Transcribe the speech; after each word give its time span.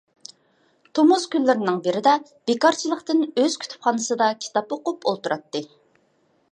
تومۇز 0.99 1.25
كۈنلىرىنىڭ 1.35 1.77
بىرىدە، 1.87 2.13
بىكارچىلىقتىن 2.51 3.23
ئۆز 3.41 3.59
كۇتۇپخانىسىدا 3.65 4.33
كىتاب 4.47 4.77
ئوقۇپ 4.79 5.05
ئولتۇراتتى. 5.13 5.65